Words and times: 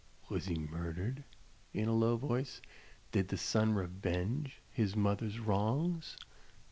Was 0.29 0.47
he 0.47 0.57
murdered?" 0.57 1.23
in 1.75 1.87
a 1.87 1.93
low 1.93 2.17
voice; 2.17 2.59
"did 3.11 3.27
the 3.27 3.37
son 3.37 3.73
revenge 3.75 4.59
his 4.71 4.95
mother's 4.95 5.39
wrongs?" 5.39 6.17